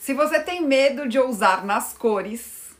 [0.00, 2.70] Se você tem medo de ousar nas cores,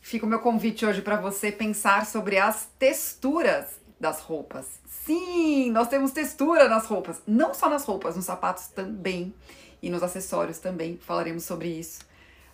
[0.00, 4.66] fica o meu convite hoje para você pensar sobre as texturas das roupas.
[4.84, 9.32] Sim, nós temos textura nas roupas, não só nas roupas, nos sapatos também
[9.80, 10.98] e nos acessórios também.
[10.98, 12.00] Falaremos sobre isso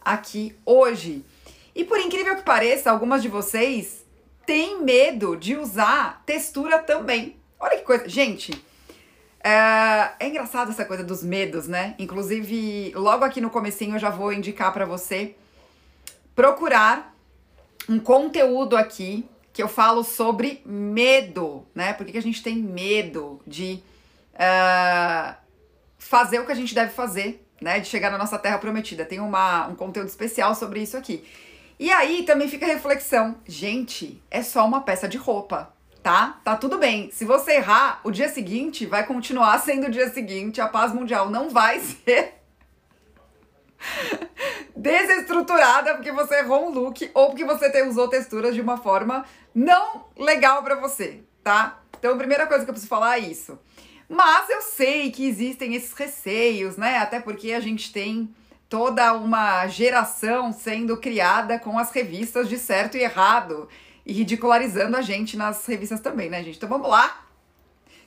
[0.03, 1.25] aqui hoje.
[1.75, 4.05] E por incrível que pareça, algumas de vocês
[4.45, 7.41] têm medo de usar textura também.
[7.59, 8.53] Olha que coisa, gente.
[9.43, 11.95] É, é engraçado essa coisa dos medos, né?
[11.99, 15.35] Inclusive, logo aqui no comecinho eu já vou indicar para você
[16.35, 17.15] procurar
[17.89, 21.93] um conteúdo aqui que eu falo sobre medo, né?
[21.95, 23.83] Por que, que a gente tem medo de
[24.35, 25.35] uh,
[25.99, 27.81] fazer o que a gente deve fazer, né?
[27.81, 29.07] De chegar na nossa terra prometida.
[29.07, 31.25] Tem uma, um conteúdo especial sobre isso aqui.
[31.79, 36.41] E aí também fica a reflexão: gente, é só uma peça de roupa tá?
[36.45, 37.11] Tá tudo bem.
[37.11, 40.61] Se você errar, o dia seguinte vai continuar sendo o dia seguinte.
[40.61, 42.35] A paz mundial não vai ser
[44.77, 50.07] desestruturada porque você errou um look ou porque você usou texturas de uma forma não
[50.17, 51.81] legal para você, tá?
[51.99, 53.59] Então, a primeira coisa que eu preciso falar é isso.
[54.09, 56.99] Mas eu sei que existem esses receios, né?
[56.99, 58.35] Até porque a gente tem
[58.69, 63.69] toda uma geração sendo criada com as revistas de certo e errado
[64.05, 66.57] e ridicularizando a gente nas revistas também, né, gente?
[66.57, 67.27] Então vamos lá.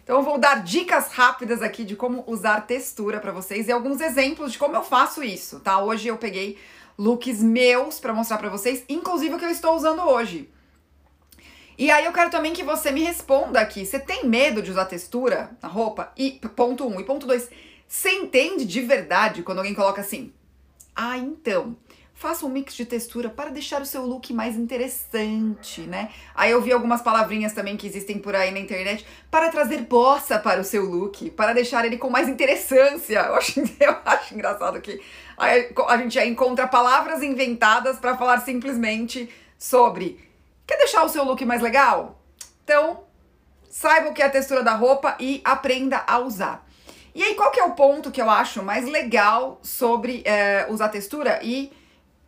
[0.03, 4.01] Então eu vou dar dicas rápidas aqui de como usar textura para vocês e alguns
[4.01, 5.81] exemplos de como eu faço isso, tá?
[5.81, 6.57] Hoje eu peguei
[6.97, 10.49] looks meus para mostrar para vocês, inclusive o que eu estou usando hoje.
[11.77, 14.85] E aí eu quero também que você me responda aqui, você tem medo de usar
[14.85, 16.11] textura na roupa?
[16.17, 17.49] E ponto um, e ponto dois,
[17.87, 20.33] você entende de verdade quando alguém coloca assim:
[20.95, 21.75] "Ah, então,
[22.23, 26.09] faça um mix de textura para deixar o seu look mais interessante, né?
[26.33, 30.39] Aí eu vi algumas palavrinhas também que existem por aí na internet para trazer bossa
[30.39, 33.19] para o seu look, para deixar ele com mais interessância.
[33.19, 35.01] Eu acho, eu acho engraçado que
[35.37, 39.29] a gente já encontra palavras inventadas para falar simplesmente
[39.59, 40.17] sobre
[40.65, 42.23] quer deixar o seu look mais legal?
[42.63, 43.03] Então,
[43.69, 46.65] saiba o que é a textura da roupa e aprenda a usar.
[47.13, 50.87] E aí, qual que é o ponto que eu acho mais legal sobre é, usar
[50.87, 51.82] textura e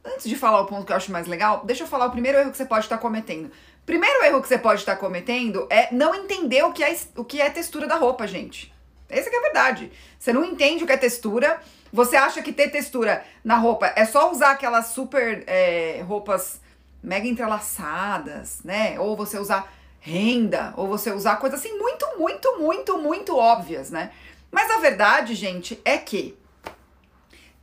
[0.06, 2.38] Antes de falar o ponto que eu acho mais legal, deixa eu falar o primeiro
[2.38, 3.52] erro que você pode estar cometendo.
[3.86, 7.42] Primeiro erro que você pode estar cometendo é não entender o que é, o que
[7.42, 8.74] é textura da roupa, gente.
[9.10, 9.92] Essa é a verdade.
[10.20, 11.60] Você não entende o que é textura.
[11.92, 16.60] Você acha que ter textura na roupa é só usar aquelas super é, roupas
[17.02, 19.00] mega entrelaçadas, né?
[19.00, 24.12] Ou você usar renda, ou você usar coisas assim muito, muito, muito, muito óbvias, né?
[24.52, 26.38] Mas a verdade, gente, é que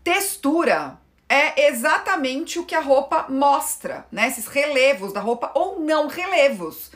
[0.02, 0.98] textura
[1.32, 4.28] é exatamente o que a roupa mostra, né?
[4.28, 6.90] Esses relevos da roupa ou não relevos.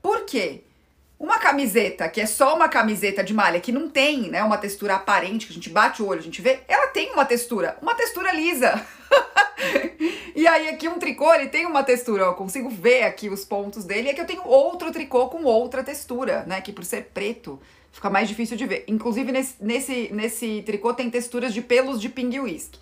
[0.00, 0.62] Por quê?
[1.18, 4.94] Uma camiseta que é só uma camiseta de malha, que não tem né, uma textura
[4.94, 7.94] aparente, que a gente bate o olho, a gente vê, ela tem uma textura, uma
[7.96, 8.80] textura lisa.
[10.36, 13.84] e aí aqui um tricô, ele tem uma textura, eu consigo ver aqui os pontos
[13.84, 17.60] dele, é que eu tenho outro tricô com outra textura, né, que por ser preto
[17.90, 18.84] fica mais difícil de ver.
[18.86, 22.78] Inclusive nesse, nesse, nesse tricô tem texturas de pelos de ping whisky.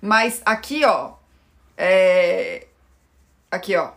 [0.00, 1.14] Mas aqui, ó,
[1.76, 2.66] é...
[3.50, 3.92] aqui, ó,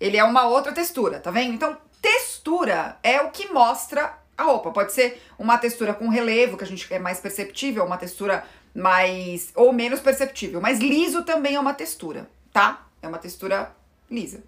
[0.00, 1.54] ele é uma outra textura, tá vendo?
[1.54, 4.72] Então, textura é o que mostra a roupa.
[4.72, 8.44] Pode ser uma textura com relevo, que a gente quer mais perceptível, uma textura
[8.74, 12.86] mais ou menos perceptível, mas liso também é uma textura, tá?
[13.02, 13.74] É uma textura
[14.10, 14.42] lisa.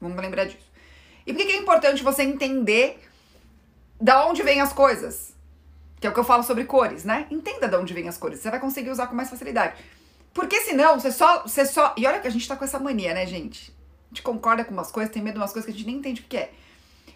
[0.00, 0.70] Vamos lembrar disso.
[1.26, 3.02] E por que é importante você entender
[4.00, 5.34] da onde vêm as coisas?
[6.00, 7.26] Que é o que eu falo sobre cores, né?
[7.30, 8.40] Entenda de onde vêm as cores.
[8.40, 9.74] Você vai conseguir usar com mais facilidade.
[10.40, 11.94] Porque senão, você só, você só.
[11.98, 13.70] E olha que a gente tá com essa mania, né, gente?
[14.06, 15.96] A gente concorda com umas coisas, tem medo de umas coisas que a gente nem
[15.96, 16.50] entende o que é.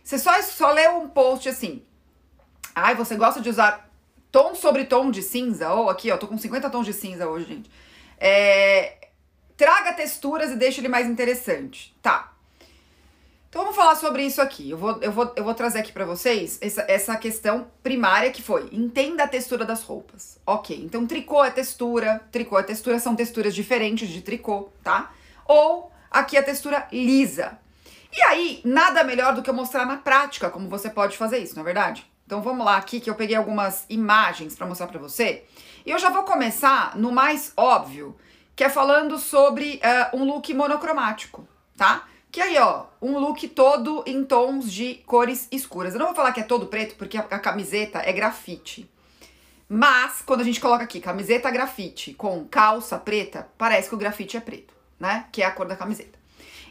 [0.03, 1.83] Você só, só lê um post assim.
[2.75, 3.91] Ai, você gosta de usar
[4.31, 5.73] tom sobre tom de cinza?
[5.73, 7.71] Ou aqui, ó, tô com 50 tons de cinza hoje, gente.
[8.19, 9.09] É,
[9.57, 11.97] traga texturas e deixe ele mais interessante.
[12.03, 12.34] Tá.
[13.55, 14.69] Então vamos falar sobre isso aqui.
[14.69, 18.43] Eu vou, eu vou, eu vou trazer aqui para vocês essa, essa questão primária que
[18.43, 20.41] foi: entenda a textura das roupas.
[20.45, 25.13] Ok, então tricô é textura, tricô é textura, são texturas diferentes de tricô, tá?
[25.47, 27.57] Ou aqui a textura lisa.
[28.13, 31.55] E aí, nada melhor do que eu mostrar na prática como você pode fazer isso,
[31.55, 32.05] não é verdade?
[32.27, 35.45] Então vamos lá aqui que eu peguei algumas imagens para mostrar para você.
[35.87, 38.17] E eu já vou começar no mais óbvio,
[38.57, 39.81] que é falando sobre
[40.13, 41.47] uh, um look monocromático,
[41.77, 42.09] tá?
[42.35, 45.93] Que aí, ó, um look todo em tons de cores escuras.
[45.93, 48.91] Eu não vou falar que é todo preto, porque a, a camiseta é grafite.
[49.69, 54.37] Mas, quando a gente coloca aqui camiseta grafite com calça preta, parece que o grafite
[54.37, 55.27] é preto, né?
[55.31, 56.19] Que é a cor da camiseta.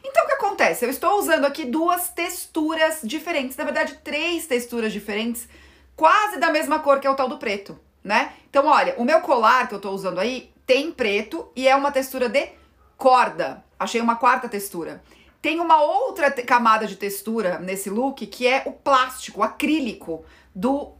[0.03, 0.83] Então, o que acontece?
[0.83, 3.55] Eu estou usando aqui duas texturas diferentes.
[3.55, 5.47] Na verdade, três texturas diferentes,
[5.95, 8.33] quase da mesma cor que é o tal do preto, né?
[8.49, 11.89] Então, olha, o meu colar que eu tô usando aí tem preto e é uma
[11.89, 12.49] textura de
[12.97, 13.63] corda.
[13.79, 15.01] Achei uma quarta textura.
[15.43, 20.23] Tem uma outra camada de textura nesse look que é o plástico, o acrílico
[20.55, 20.93] do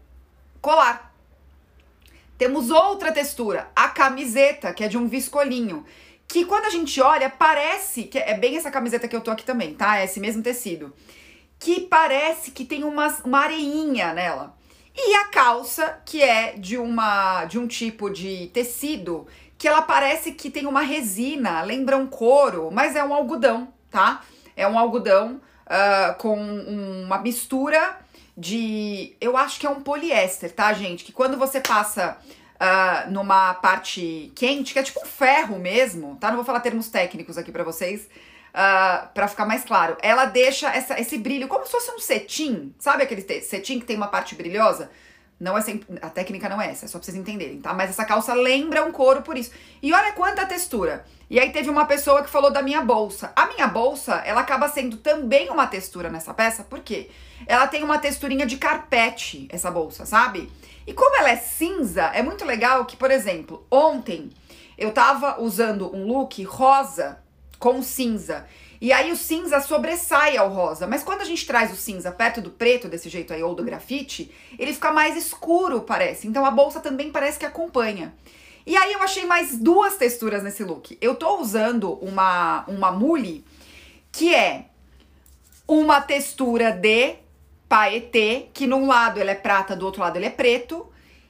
[0.62, 1.16] colar.
[2.38, 5.86] Temos outra textura, a camiseta, que é de um viscolinho.
[6.28, 9.46] Que quando a gente olha, parece que é bem essa camiseta que eu tô aqui
[9.46, 10.00] também, tá?
[10.00, 10.94] É esse mesmo tecido.
[11.58, 14.58] Que parece que tem umas, uma areinha nela.
[14.94, 19.26] E a calça, que é de uma de um tipo de tecido
[19.58, 24.22] que ela parece que tem uma resina, lembra um couro, mas é um algodão, tá?
[24.56, 28.00] É um algodão uh, com uma mistura
[28.38, 29.16] de.
[29.20, 31.04] Eu acho que é um poliéster, tá, gente?
[31.04, 32.18] Que quando você passa
[32.56, 36.30] uh, numa parte quente, que é tipo um ferro mesmo, tá?
[36.30, 38.10] Não vou falar termos técnicos aqui para vocês.
[38.54, 42.72] Uh, para ficar mais claro, ela deixa essa, esse brilho como se fosse um cetim,
[42.78, 44.92] sabe aquele cetim que tem uma parte brilhosa?
[45.40, 47.74] Não é sempre, a técnica não é essa, é só pra vocês entenderem, tá?
[47.74, 49.52] Mas essa calça lembra um couro por isso.
[49.82, 51.06] E olha quanta textura.
[51.30, 53.34] E aí teve uma pessoa que falou da minha bolsa.
[53.36, 57.10] A minha bolsa, ela acaba sendo também uma textura nessa peça, por quê?
[57.46, 60.50] Ela tem uma texturinha de carpete, essa bolsa, sabe?
[60.86, 64.30] E como ela é cinza, é muito legal que, por exemplo, ontem
[64.78, 67.20] eu tava usando um look rosa
[67.58, 68.46] com cinza.
[68.84, 70.86] E aí o cinza sobressai ao rosa.
[70.86, 73.64] Mas quando a gente traz o cinza perto do preto, desse jeito aí, ou do
[73.64, 76.28] grafite, ele fica mais escuro, parece.
[76.28, 78.14] Então a bolsa também parece que acompanha.
[78.66, 80.98] E aí eu achei mais duas texturas nesse look.
[81.00, 83.46] Eu tô usando uma, uma mule
[84.12, 84.66] que é
[85.66, 87.16] uma textura de
[87.70, 90.86] paetê, que num lado ele é prata, do outro lado ele é preto.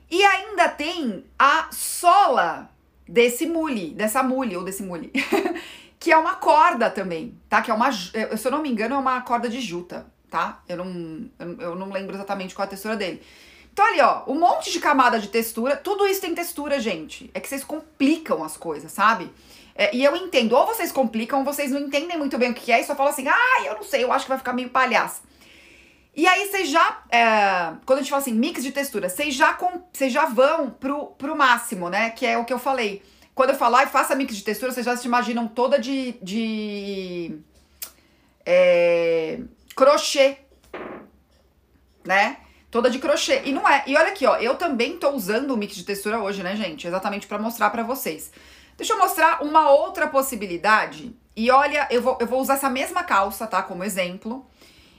[0.09, 2.73] E ainda tem a sola
[3.07, 5.11] desse mule, dessa mule ou desse mule,
[6.03, 7.61] que é uma corda também, tá?
[7.61, 8.11] Que é uma, se
[8.43, 10.61] eu não me engano, é uma corda de juta, tá?
[10.67, 13.23] Eu não, eu não lembro exatamente qual é a textura dele.
[13.71, 17.31] Então ali, ó, um monte de camada de textura, tudo isso tem textura, gente.
[17.33, 19.31] É que vocês complicam as coisas, sabe?
[19.73, 22.69] É, e eu entendo, ou vocês complicam, ou vocês não entendem muito bem o que
[22.69, 24.71] é e só falam assim, ah, eu não sei, eu acho que vai ficar meio
[24.71, 25.21] palhaço.
[26.13, 29.57] E aí vocês já, é, quando a gente fala assim, mix de textura, vocês já,
[30.09, 32.09] já vão pro, pro máximo, né?
[32.09, 33.01] Que é o que eu falei.
[33.35, 37.39] Quando eu falar e faça mix de textura, vocês já se imaginam toda de, de
[38.45, 39.39] é,
[39.75, 40.37] crochê,
[42.05, 42.37] né?
[42.69, 43.41] Toda de crochê.
[43.45, 43.83] E não é.
[43.87, 46.87] E olha aqui, ó, eu também tô usando o mix de textura hoje, né, gente?
[46.87, 48.31] Exatamente para mostrar para vocês.
[48.77, 51.15] Deixa eu mostrar uma outra possibilidade.
[51.35, 53.63] E olha, eu vou, eu vou usar essa mesma calça, tá?
[53.63, 54.45] Como exemplo.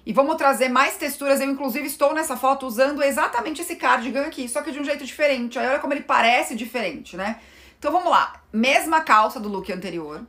[0.07, 1.41] E vamos trazer mais texturas.
[1.41, 5.05] Eu, inclusive, estou nessa foto usando exatamente esse cardigan aqui, só que de um jeito
[5.05, 5.59] diferente.
[5.59, 7.41] Aí olha como ele parece diferente, né?
[7.85, 8.41] Então vamos lá.
[8.51, 10.27] Mesma calça do look anterior,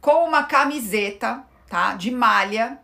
[0.00, 1.94] com uma camiseta, tá?
[1.94, 2.80] De malha.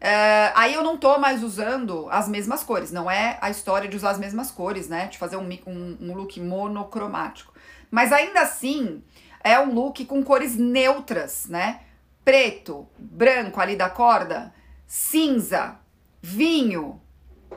[0.00, 2.90] Uh, aí eu não tô mais usando as mesmas cores.
[2.90, 5.08] Não é a história de usar as mesmas cores, né?
[5.08, 7.52] De fazer um, um, um look monocromático.
[7.90, 9.04] Mas ainda assim,
[9.44, 11.80] é um look com cores neutras, né?
[12.24, 14.50] Preto, branco ali da corda
[14.86, 15.76] cinza,
[16.22, 16.98] vinho,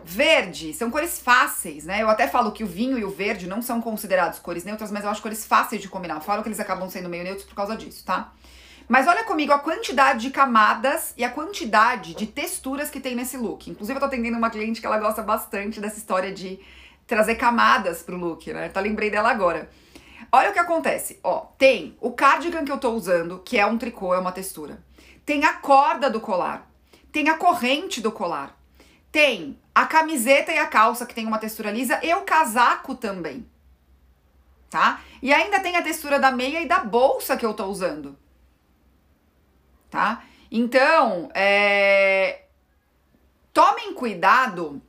[0.04, 2.02] verde, são cores fáceis, né?
[2.02, 5.04] Eu até falo que o vinho e o verde não são considerados cores neutras, mas
[5.04, 6.16] eu acho cores fáceis de combinar.
[6.16, 8.34] Eu falo que eles acabam sendo meio neutros por causa disso, tá?
[8.88, 13.38] Mas olha comigo a quantidade de camadas e a quantidade de texturas que tem nesse
[13.38, 13.70] look.
[13.70, 16.60] Inclusive, eu tô atendendo uma cliente que ela gosta bastante dessa história de
[17.08, 18.70] trazer camadas pro look, né?
[18.70, 19.70] Tá lembrei dela agora.
[20.32, 21.46] Olha o que acontece, ó.
[21.58, 24.84] Tem o cardigan que eu tô usando, que é um tricô, é uma textura.
[25.26, 26.70] Tem a corda do colar,
[27.12, 28.58] tem a corrente do colar,
[29.12, 33.46] tem a camiseta e a calça que tem uma textura lisa e o casaco também,
[34.70, 35.02] tá?
[35.22, 38.18] E ainda tem a textura da meia e da bolsa que eu tô usando,
[39.90, 40.24] tá?
[40.52, 42.44] Então, é...
[43.54, 44.82] tomem cuidado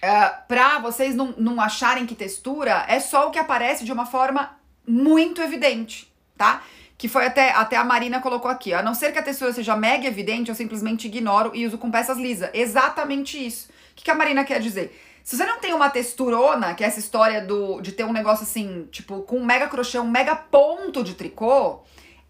[0.00, 4.06] é, pra vocês não, não acharem que textura é só o que aparece de uma
[4.06, 4.56] forma
[4.86, 6.62] muito evidente, tá?
[7.02, 8.72] que foi até, até a Marina colocou aqui.
[8.72, 11.90] A não ser que a textura seja mega evidente, eu simplesmente ignoro e uso com
[11.90, 12.48] peças lisas.
[12.54, 13.70] Exatamente isso.
[14.02, 15.00] Que, que a Marina quer dizer?
[15.22, 18.42] Se você não tem uma texturona, que é essa história do, de ter um negócio
[18.42, 21.80] assim, tipo, com um mega crochê, um mega ponto de tricô,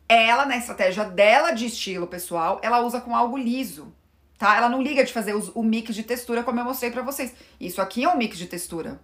[0.07, 3.95] ela, na estratégia dela de estilo pessoal, ela usa com algo liso,
[4.37, 4.55] tá?
[4.55, 7.35] Ela não liga de fazer o, o mix de textura como eu mostrei pra vocês.
[7.59, 9.01] Isso aqui é um mix de textura,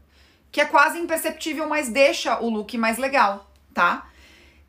[0.53, 4.11] que é quase imperceptível, mas deixa o look mais legal, tá?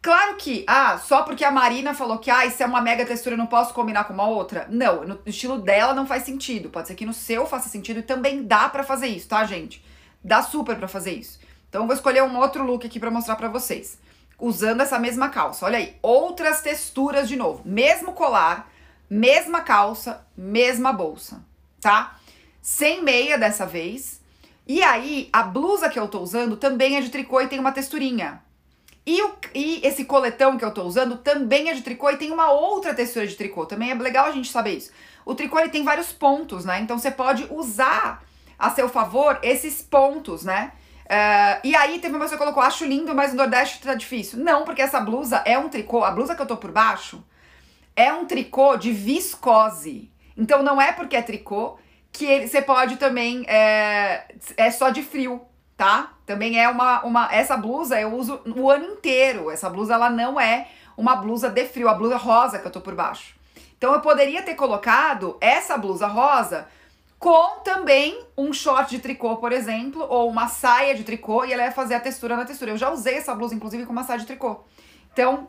[0.02, 3.34] Claro que, ah, só porque a Marina falou que, ah, isso é uma mega textura,
[3.34, 4.66] eu não posso combinar com uma outra.
[4.70, 6.70] Não, no estilo dela não faz sentido.
[6.70, 9.84] Pode ser que no seu faça sentido e também dá para fazer isso, tá, gente?
[10.24, 11.40] Dá super para fazer isso.
[11.68, 14.00] Então, eu vou escolher um outro look aqui para mostrar para vocês.
[14.40, 15.66] Usando essa mesma calça.
[15.66, 17.62] Olha aí, outras texturas de novo.
[17.66, 18.72] Mesmo colar,
[19.10, 21.44] mesma calça, mesma bolsa,
[21.82, 22.18] tá?
[22.62, 24.22] Sem meia dessa vez.
[24.66, 27.74] E aí, a blusa que eu tô usando também é de tricô e tem uma
[27.74, 28.42] texturinha.
[29.10, 32.32] E, o, e esse coletão que eu tô usando também é de tricô e tem
[32.32, 33.66] uma outra textura de tricô.
[33.66, 34.92] Também é legal a gente saber isso.
[35.26, 36.80] O tricô ele tem vários pontos, né?
[36.80, 38.24] Então você pode usar
[38.60, 40.74] a seu favor esses pontos, né?
[41.06, 44.38] Uh, e aí teve uma pessoa que colocou, acho lindo, mas no Nordeste tá difícil.
[44.38, 47.24] Não, porque essa blusa é um tricô, a blusa que eu tô por baixo
[47.96, 50.12] é um tricô de viscose.
[50.38, 51.80] Então não é porque é tricô
[52.12, 54.26] que você pode também, é,
[54.56, 55.42] é só de frio,
[55.80, 56.12] tá?
[56.26, 60.38] Também é uma, uma, essa blusa eu uso o ano inteiro, essa blusa ela não
[60.38, 60.68] é
[60.98, 63.34] uma blusa de frio, a blusa rosa que eu tô por baixo.
[63.78, 66.68] Então eu poderia ter colocado essa blusa rosa
[67.18, 71.64] com também um short de tricô, por exemplo, ou uma saia de tricô, e ela
[71.64, 72.72] ia fazer a textura na textura.
[72.72, 74.60] Eu já usei essa blusa, inclusive, com uma saia de tricô.
[75.14, 75.48] Então,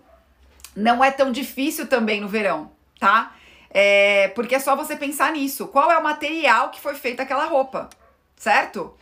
[0.77, 2.71] não é tão difícil também no verão,
[3.01, 3.35] tá?
[3.69, 5.67] É, porque é só você pensar nisso.
[5.67, 7.91] Qual é o material que foi feita aquela roupa,
[8.37, 8.95] certo?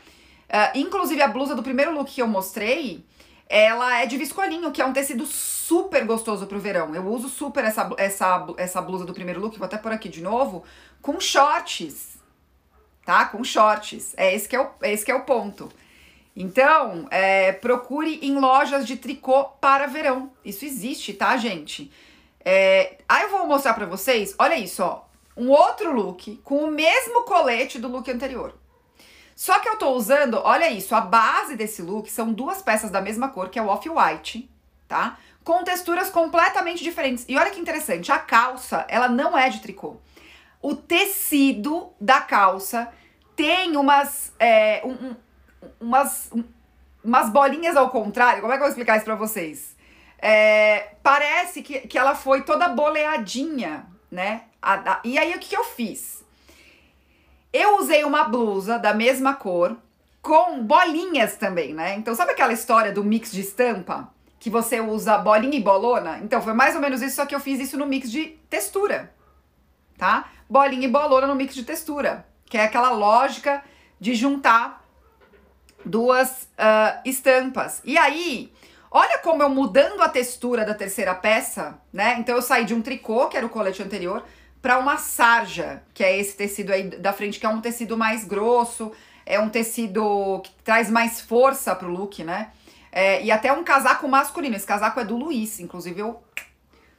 [0.48, 3.04] Uh, inclusive, a blusa do primeiro look que eu mostrei,
[3.48, 6.94] ela é de viscolinho, que é um tecido super gostoso pro verão.
[6.94, 10.22] Eu uso super essa, essa, essa blusa do primeiro look, vou até por aqui de
[10.22, 10.64] novo,
[11.02, 12.18] com shorts
[13.08, 13.24] tá?
[13.24, 14.12] Com shorts.
[14.18, 15.72] É esse que é o, é esse que é o ponto.
[16.36, 20.30] Então, é, procure em lojas de tricô para verão.
[20.44, 21.90] Isso existe, tá, gente?
[22.44, 25.04] É, aí eu vou mostrar para vocês, olha isso, ó.
[25.34, 28.52] Um outro look com o mesmo colete do look anterior.
[29.38, 33.00] Só que eu tô usando, olha isso, a base desse look são duas peças da
[33.00, 34.50] mesma cor, que é o off-white,
[34.88, 35.16] tá?
[35.44, 37.24] Com texturas completamente diferentes.
[37.28, 39.98] E olha que interessante, a calça, ela não é de tricô
[40.60, 42.92] o tecido da calça
[43.36, 45.16] tem umas, é, um, um,
[45.80, 46.42] umas, um,
[47.04, 48.40] umas bolinhas ao contrário.
[48.40, 49.76] Como é que eu vou explicar isso pra vocês?
[50.18, 54.42] É, parece que, que ela foi toda boleadinha, né?
[54.60, 56.24] A, a, e aí o que, que eu fiz?
[57.58, 59.76] Eu usei uma blusa da mesma cor
[60.22, 61.96] com bolinhas também, né?
[61.96, 64.08] Então, sabe aquela história do mix de estampa?
[64.38, 66.20] Que você usa bolinha e bolona?
[66.22, 69.12] Então, foi mais ou menos isso, só que eu fiz isso no mix de textura,
[69.96, 70.30] tá?
[70.48, 73.62] bolinha e bolona no mix de textura, que é aquela lógica
[74.00, 74.84] de juntar
[75.84, 77.82] duas uh, estampas.
[77.84, 78.52] E aí,
[78.90, 82.16] olha como eu mudando a textura da terceira peça, né?
[82.18, 84.24] Então eu saí de um tricô, que era o colete anterior,
[84.68, 88.26] para uma sarja, que é esse tecido aí da frente, que é um tecido mais
[88.26, 88.92] grosso,
[89.24, 92.52] é um tecido que traz mais força pro look, né?
[92.92, 94.54] É, e até um casaco masculino.
[94.54, 96.22] Esse casaco é do Luiz, inclusive eu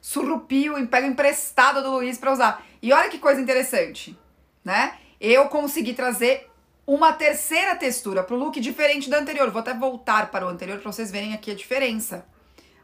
[0.00, 2.66] surrupio e pego emprestado do Luiz para usar.
[2.82, 4.18] E olha que coisa interessante,
[4.64, 4.94] né?
[5.20, 6.50] Eu consegui trazer
[6.84, 9.48] uma terceira textura pro look diferente da anterior.
[9.52, 12.26] Vou até voltar para o anterior para vocês verem aqui a diferença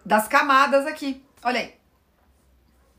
[0.04, 1.24] das camadas aqui.
[1.42, 1.74] Olha aí.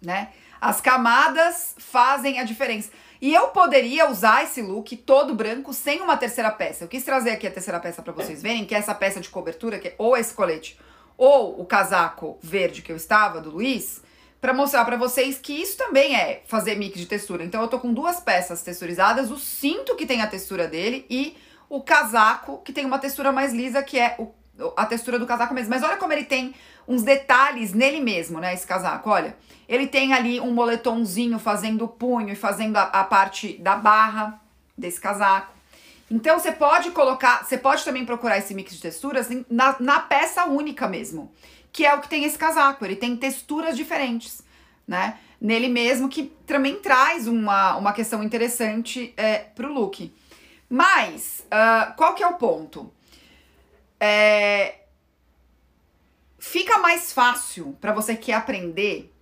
[0.01, 0.33] Né?
[0.59, 2.89] As camadas fazem a diferença.
[3.21, 6.83] E eu poderia usar esse look todo branco sem uma terceira peça.
[6.83, 9.29] Eu quis trazer aqui a terceira peça para vocês verem, que é essa peça de
[9.29, 10.79] cobertura, que é ou esse colete,
[11.17, 14.01] ou o casaco verde que eu estava, do Luiz,
[14.39, 17.43] para mostrar para vocês que isso também é fazer mix de textura.
[17.43, 21.35] Então eu tô com duas peças texturizadas, o cinto que tem a textura dele e
[21.69, 24.31] o casaco que tem uma textura mais lisa, que é o,
[24.75, 25.69] a textura do casaco mesmo.
[25.69, 26.53] Mas olha como ele tem
[26.87, 29.35] uns detalhes nele mesmo, né, esse casaco, olha.
[29.67, 34.41] Ele tem ali um moletomzinho fazendo o punho e fazendo a, a parte da barra
[34.77, 35.53] desse casaco.
[36.09, 40.45] Então você pode colocar, você pode também procurar esse mix de texturas na, na peça
[40.45, 41.29] única mesmo
[41.77, 42.83] que é o que tem esse casaco.
[42.83, 44.41] Ele tem texturas diferentes,
[44.87, 45.19] né?
[45.39, 50.11] Nele mesmo, que também traz uma, uma questão interessante é, pro look.
[50.67, 52.91] Mas, uh, qual que é o ponto?
[53.99, 54.81] É,
[56.37, 59.13] fica mais fácil para você que aprender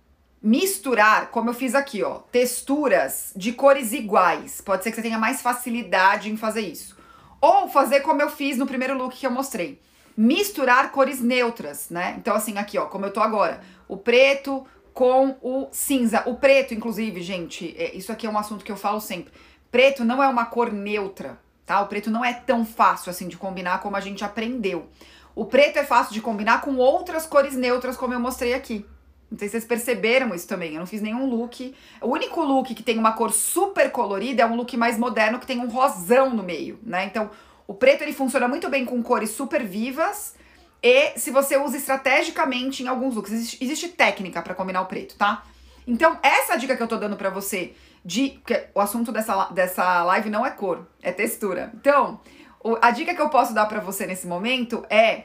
[0.42, 4.60] misturar, como eu fiz aqui, ó, texturas de cores iguais.
[4.60, 6.96] Pode ser que você tenha mais facilidade em fazer isso.
[7.40, 9.80] Ou fazer como eu fiz no primeiro look que eu mostrei
[10.16, 12.14] misturar cores neutras, né?
[12.18, 16.22] Então, assim, aqui, ó, como eu tô agora, o preto com o cinza.
[16.26, 19.32] O preto, inclusive, gente, é, isso aqui é um assunto que eu falo sempre.
[19.70, 21.80] Preto não é uma cor neutra, tá?
[21.82, 24.88] O preto não é tão fácil, assim, de combinar como a gente aprendeu.
[25.34, 28.86] O preto é fácil de combinar com outras cores neutras, como eu mostrei aqui.
[29.30, 30.74] Não sei se vocês perceberam isso também.
[30.74, 31.74] Eu não fiz nenhum look.
[32.00, 35.46] O único look que tem uma cor super colorida é um look mais moderno que
[35.46, 37.04] tem um rosão no meio, né?
[37.04, 37.30] Então,
[37.66, 40.36] o preto ele funciona muito bem com cores super vivas
[40.82, 43.32] e se você usa estrategicamente em alguns looks.
[43.32, 45.42] Existe, existe técnica para combinar o preto, tá?
[45.86, 47.74] Então, essa dica que eu tô dando pra você
[48.06, 48.40] de.
[48.46, 51.72] que o assunto dessa, dessa live não é cor, é textura.
[51.74, 52.20] Então,
[52.62, 55.24] o, a dica que eu posso dar para você nesse momento é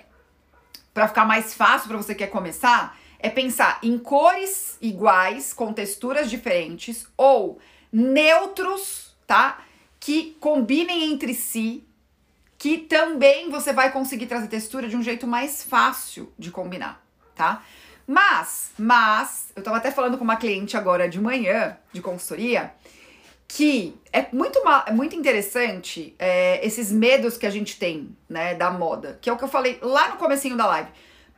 [0.94, 5.72] para ficar mais fácil para você que quer começar, é pensar em cores iguais com
[5.72, 7.60] texturas diferentes ou
[7.92, 9.60] neutros, tá?
[10.00, 11.88] Que combinem entre si
[12.58, 17.04] que também você vai conseguir trazer textura de um jeito mais fácil de combinar,
[17.36, 17.64] tá?
[18.12, 22.74] Mas, mas, eu tava até falando com uma cliente agora de manhã, de consultoria,
[23.48, 28.70] que é muito, é muito interessante é, esses medos que a gente tem, né, da
[28.70, 30.90] moda, que é o que eu falei lá no comecinho da live.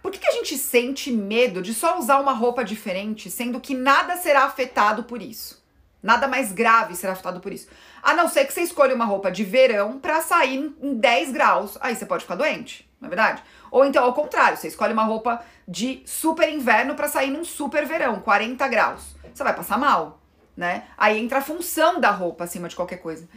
[0.01, 3.75] Por que, que a gente sente medo de só usar uma roupa diferente, sendo que
[3.75, 5.63] nada será afetado por isso?
[6.01, 7.67] Nada mais grave será afetado por isso.
[8.01, 11.77] A não ser que você escolha uma roupa de verão para sair em 10 graus.
[11.79, 13.43] Aí você pode ficar doente, não é verdade?
[13.69, 17.85] Ou então, ao contrário, você escolhe uma roupa de super inverno para sair num super
[17.85, 19.15] verão, 40 graus.
[19.33, 20.21] Você vai passar mal,
[20.55, 20.85] né?
[20.97, 23.27] Aí entra a função da roupa acima de qualquer coisa.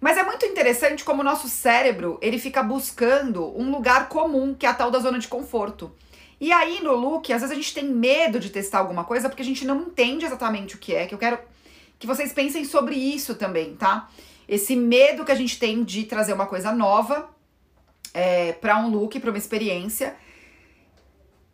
[0.00, 4.64] Mas é muito interessante como o nosso cérebro, ele fica buscando um lugar comum, que
[4.64, 5.92] é a tal da zona de conforto.
[6.40, 9.42] E aí no look, às vezes a gente tem medo de testar alguma coisa porque
[9.42, 11.38] a gente não entende exatamente o que é, que eu quero
[11.98, 14.08] que vocês pensem sobre isso também, tá?
[14.46, 17.28] Esse medo que a gente tem de trazer uma coisa nova
[18.16, 20.16] é, para um look, para uma experiência,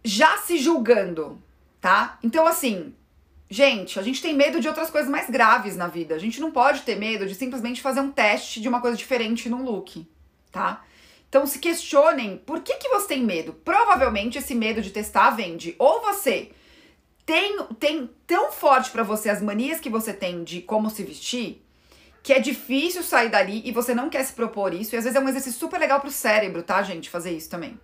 [0.04, 1.42] já se julgando,
[1.80, 2.20] tá?
[2.22, 2.94] Então, assim,
[3.50, 6.14] gente, a gente tem medo de outras coisas mais graves na vida.
[6.14, 9.48] A gente não pode ter medo de simplesmente fazer um teste de uma coisa diferente
[9.48, 10.06] num look,
[10.52, 10.84] tá?
[11.28, 13.54] Então se questionem por que, que você tem medo.
[13.54, 15.74] Provavelmente esse medo de testar vende.
[15.80, 16.52] Ou você
[17.26, 21.60] tem, tem tão forte para você as manias que você tem de como se vestir
[22.22, 24.94] que é difícil sair dali e você não quer se propor isso.
[24.94, 27.10] E às vezes é um exercício super legal pro cérebro, tá, gente?
[27.10, 27.78] Fazer isso também.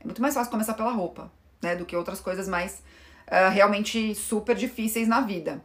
[0.00, 1.30] É muito mais fácil começar pela roupa,
[1.60, 1.74] né?
[1.74, 2.82] Do que outras coisas mais
[3.26, 5.62] uh, realmente super difíceis na vida.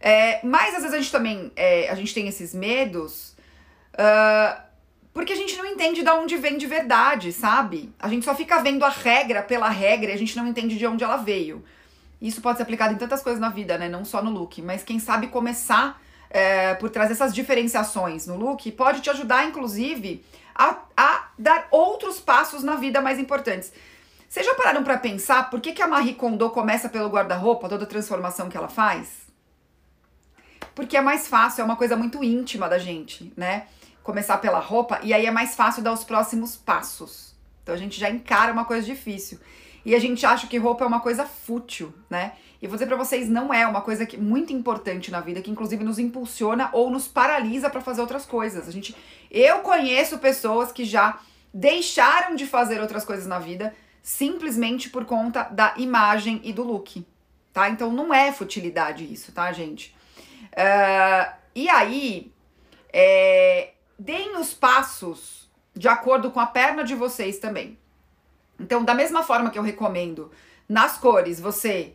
[0.00, 3.36] É, mas às vezes a gente também é, a gente tem esses medos
[3.92, 4.62] uh,
[5.12, 7.92] porque a gente não entende de onde vem de verdade, sabe?
[7.98, 10.86] A gente só fica vendo a regra pela regra e a gente não entende de
[10.86, 11.64] onde ela veio.
[12.20, 13.88] Isso pode ser aplicado em tantas coisas na vida, né?
[13.88, 14.62] Não só no look.
[14.62, 16.00] Mas quem sabe começar
[16.30, 22.20] é, por trazer essas diferenciações no look pode te ajudar, inclusive, a, a dar outros
[22.20, 23.72] passos na vida mais importantes.
[24.28, 27.82] Vocês já pararam para pensar por que, que a Marie Kondo começa pelo guarda-roupa, toda
[27.82, 29.08] a transformação que ela faz?
[30.72, 33.66] Porque é mais fácil, é uma coisa muito íntima da gente, né?
[34.04, 37.34] Começar pela roupa e aí é mais fácil dar os próximos passos.
[37.62, 39.40] Então a gente já encara uma coisa difícil.
[39.84, 42.32] E a gente acha que roupa é uma coisa fútil, né?
[42.60, 45.50] E vou dizer pra vocês, não é uma coisa que, muito importante na vida, que
[45.50, 48.68] inclusive nos impulsiona ou nos paralisa para fazer outras coisas.
[48.68, 48.94] A gente,
[49.30, 51.18] eu conheço pessoas que já
[51.52, 57.06] deixaram de fazer outras coisas na vida simplesmente por conta da imagem e do look,
[57.52, 57.68] tá?
[57.68, 59.94] Então não é futilidade isso, tá, gente?
[60.52, 62.32] Uh, e aí,
[62.92, 67.78] é, deem os passos de acordo com a perna de vocês também.
[68.60, 70.30] Então, da mesma forma que eu recomendo
[70.68, 71.94] nas cores, você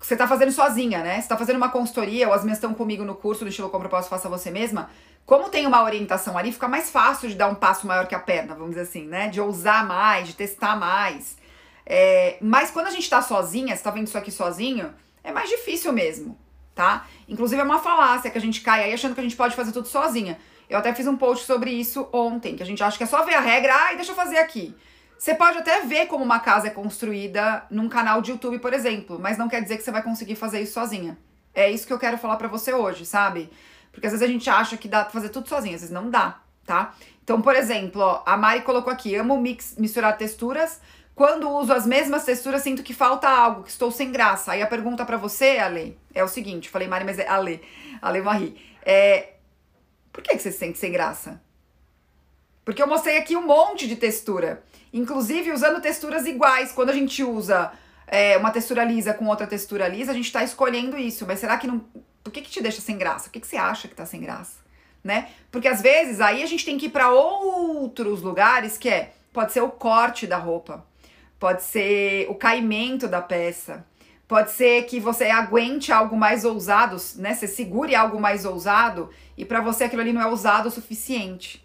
[0.00, 1.20] você tá fazendo sozinha, né?
[1.20, 3.82] Você tá fazendo uma consultoria, ou as minhas estão comigo no curso do estilo como
[3.82, 4.90] propósito faça você mesma.
[5.24, 8.18] Como tem uma orientação ali, fica mais fácil de dar um passo maior que a
[8.18, 9.28] perna, vamos dizer assim, né?
[9.28, 11.36] De ousar mais, de testar mais.
[11.86, 14.92] É, mas quando a gente tá sozinha, você tá vendo isso aqui sozinho,
[15.22, 16.36] é mais difícil mesmo,
[16.74, 17.06] tá?
[17.28, 19.72] Inclusive é uma falácia que a gente cai aí achando que a gente pode fazer
[19.72, 20.38] tudo sozinha.
[20.68, 23.24] Eu até fiz um post sobre isso ontem, que a gente acha que é só
[23.24, 24.74] ver a regra, ai, deixa eu fazer aqui.
[25.24, 29.18] Você pode até ver como uma casa é construída num canal de YouTube, por exemplo,
[29.18, 31.16] mas não quer dizer que você vai conseguir fazer isso sozinha.
[31.54, 33.48] É isso que eu quero falar para você hoje, sabe?
[33.90, 36.10] Porque às vezes a gente acha que dá pra fazer tudo sozinha, às vezes não
[36.10, 36.94] dá, tá?
[37.22, 40.78] Então, por exemplo, ó, a Mari colocou aqui: amo mix, misturar texturas.
[41.14, 44.52] Quando uso as mesmas texturas, sinto que falta algo, que estou sem graça.
[44.52, 47.62] Aí a pergunta para você, Ale, é o seguinte: falei Mari, mas é Ale,
[48.02, 48.60] Ale Marie.
[48.84, 49.36] É,
[50.12, 51.40] por que, que você se sente sem graça?
[52.64, 54.62] Porque eu mostrei aqui um monte de textura.
[54.92, 56.72] Inclusive usando texturas iguais.
[56.72, 57.72] Quando a gente usa
[58.06, 61.26] é, uma textura lisa com outra textura lisa, a gente tá escolhendo isso.
[61.26, 61.84] Mas será que não.
[62.22, 63.24] Por que, que te deixa sem graça?
[63.24, 64.64] Por que, que você acha que tá sem graça?
[65.02, 65.28] Né?
[65.50, 69.12] Porque às vezes aí a gente tem que ir para outros lugares que é.
[69.32, 70.86] Pode ser o corte da roupa,
[71.40, 73.84] pode ser o caimento da peça,
[74.28, 77.34] pode ser que você aguente algo mais ousado, né?
[77.34, 81.63] Você segure algo mais ousado e para você aquilo ali não é ousado o suficiente,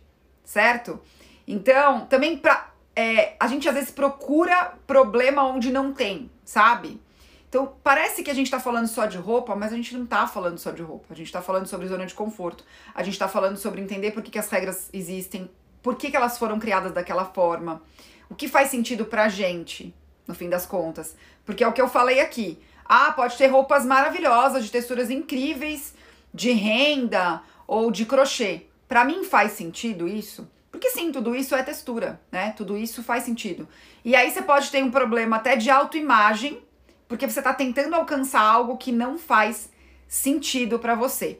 [0.49, 0.99] certo?
[1.47, 6.99] Então, também para é, a gente às vezes procura problema onde não tem, sabe?
[7.47, 10.25] Então, parece que a gente tá falando só de roupa, mas a gente não tá
[10.25, 11.05] falando só de roupa.
[11.11, 12.63] A gente tá falando sobre zona de conforto.
[12.95, 15.49] A gente tá falando sobre entender por que, que as regras existem,
[15.83, 17.81] por que, que elas foram criadas daquela forma,
[18.27, 19.93] o que faz sentido pra gente,
[20.27, 21.15] no fim das contas.
[21.45, 22.59] Porque é o que eu falei aqui.
[22.85, 25.93] Ah, pode ter roupas maravilhosas, de texturas incríveis,
[26.33, 28.68] de renda ou de crochê.
[28.89, 30.49] Para mim faz sentido isso?
[30.71, 32.53] Porque sim, tudo isso é textura, né?
[32.57, 33.67] Tudo isso faz sentido.
[34.03, 36.61] E aí você pode ter um problema até de autoimagem,
[37.07, 39.69] porque você tá tentando alcançar algo que não faz
[40.07, 41.39] sentido para você,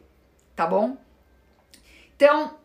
[0.55, 0.95] tá bom?
[2.15, 2.57] Então,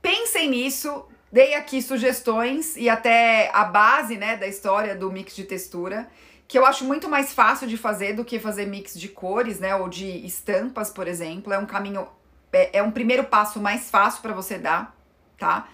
[0.00, 1.06] pensem nisso.
[1.30, 6.08] Dei aqui sugestões e até a base, né, da história do mix de textura,
[6.48, 9.74] que eu acho muito mais fácil de fazer do que fazer mix de cores, né,
[9.76, 11.52] ou de estampas, por exemplo.
[11.52, 12.08] É um caminho,
[12.56, 14.96] é, é um primeiro passo mais fácil para você dar,
[15.38, 15.68] tá?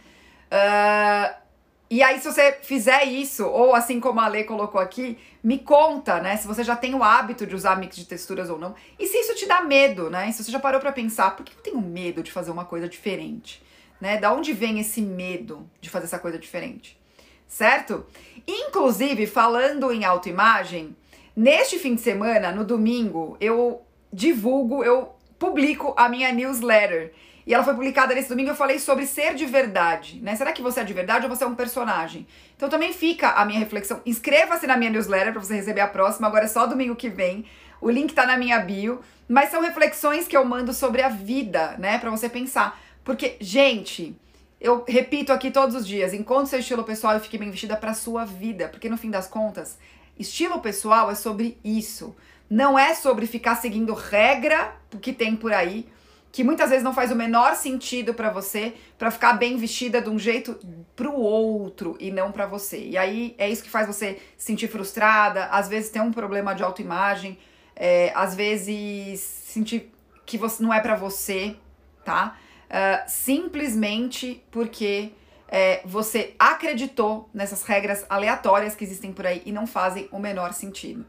[0.50, 1.42] Uh,
[1.88, 6.20] e aí, se você fizer isso, ou assim como a Lê colocou aqui, me conta,
[6.20, 6.36] né?
[6.36, 8.74] Se você já tem o hábito de usar mix de texturas ou não.
[8.98, 10.32] E se isso te dá medo, né?
[10.32, 12.88] Se você já parou para pensar, por que eu tenho medo de fazer uma coisa
[12.88, 13.62] diferente?
[14.00, 14.16] Né?
[14.16, 16.98] Da onde vem esse medo de fazer essa coisa diferente?
[17.46, 18.06] Certo?
[18.48, 20.96] Inclusive, falando em autoimagem,
[21.36, 27.12] neste fim de semana, no domingo, eu divulgo, eu publico a minha newsletter.
[27.44, 28.50] E ela foi publicada nesse domingo.
[28.50, 30.36] Eu falei sobre ser de verdade, né?
[30.36, 32.24] Será que você é de verdade ou você é um personagem?
[32.56, 34.00] Então também fica a minha reflexão.
[34.06, 36.28] Inscreva-se na minha newsletter para você receber a próxima.
[36.28, 37.44] Agora é só domingo que vem.
[37.80, 39.00] O link tá na minha bio.
[39.28, 41.98] Mas são reflexões que eu mando sobre a vida, né?
[41.98, 42.80] Para você pensar.
[43.02, 44.14] Porque, gente,
[44.60, 47.94] eu repito aqui todos os dias: encontre seu estilo pessoal e fique bem vestida para
[47.94, 48.68] sua vida.
[48.68, 49.76] Porque no fim das contas,
[50.16, 52.14] estilo pessoal é sobre isso.
[52.52, 55.88] Não é sobre ficar seguindo regra que tem por aí
[56.30, 60.10] que muitas vezes não faz o menor sentido para você, para ficar bem vestida de
[60.10, 60.58] um jeito
[60.94, 62.78] pro outro e não para você.
[62.78, 66.54] E aí é isso que faz você se sentir frustrada, às vezes ter um problema
[66.54, 67.38] de autoimagem,
[67.74, 69.90] é, às vezes sentir
[70.26, 71.56] que você não é para você,
[72.04, 72.36] tá?
[72.68, 75.12] Uh, simplesmente porque
[75.48, 80.52] é, você acreditou nessas regras aleatórias que existem por aí e não fazem o menor
[80.52, 81.06] sentido,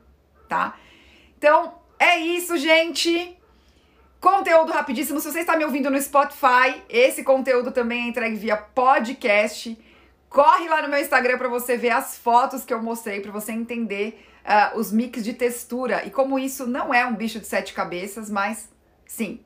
[0.47, 0.77] tá?
[1.43, 3.37] Então é isso, gente.
[4.21, 5.19] Conteúdo rapidíssimo.
[5.19, 9.77] Se você está me ouvindo no Spotify, esse conteúdo também é entregue via podcast.
[10.29, 13.51] Corre lá no meu Instagram para você ver as fotos que eu mostrei, para você
[13.51, 17.73] entender uh, os mix de textura e como isso não é um bicho de sete
[17.73, 18.69] cabeças, mas
[19.05, 19.41] sim.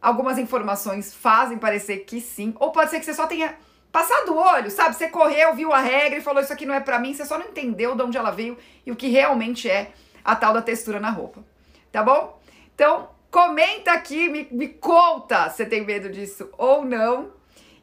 [0.00, 3.56] Algumas informações fazem parecer que sim, ou pode ser que você só tenha
[3.90, 4.94] passado o olho, sabe?
[4.94, 7.36] Você correu, viu a regra e falou isso aqui não é para mim, você só
[7.36, 9.90] não entendeu de onde ela veio e o que realmente é
[10.24, 11.44] a tal da textura na roupa.
[11.90, 12.40] Tá bom?
[12.74, 17.30] Então, Comenta aqui, me, me conta se tem medo disso ou não.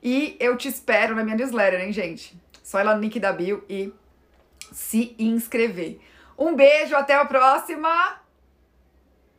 [0.04, 2.38] E eu te espero na minha newsletter, hein, gente?
[2.62, 3.94] Só ir lá no link da bio e
[4.74, 6.00] se inscrever.
[6.38, 8.20] Um beijo, até a próxima.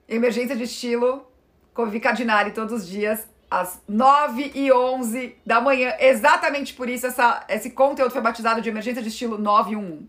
[0.09, 1.31] Emergência de estilo
[1.75, 5.95] com Vivi Cardinari todos os dias às 9 e 11 da manhã.
[6.01, 10.09] Exatamente por isso essa, esse conteúdo foi batizado de Emergência de Estilo 911.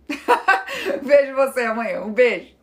[1.03, 2.01] Vejo você amanhã.
[2.01, 2.58] Um beijo.